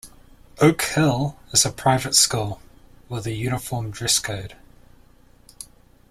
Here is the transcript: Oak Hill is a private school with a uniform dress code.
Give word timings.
Oak 0.59 0.81
Hill 0.81 1.37
is 1.51 1.63
a 1.63 1.69
private 1.71 2.15
school 2.15 2.59
with 3.07 3.27
a 3.27 3.33
uniform 3.33 3.91
dress 3.91 4.17
code. 4.17 4.55